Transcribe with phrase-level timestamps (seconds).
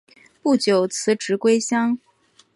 [0.41, 1.99] 不久辞职归乡。